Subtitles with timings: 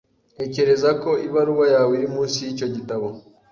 [0.35, 3.07] Ntekereza ko ibaruwa yawe iri munsi yicyo gitabo.